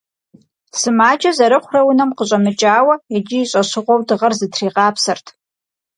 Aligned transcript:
Сымаджэ 0.79 1.31
зэрыхъурэ 1.37 1.81
унэм 1.89 2.11
къыщӏэмыкӏауэ, 2.17 2.95
иджы 3.17 3.37
и 3.43 3.47
щӏэщыгъуэу 3.49 4.05
дыгъэр 4.07 4.33
зытригъапсэрт. 4.39 5.25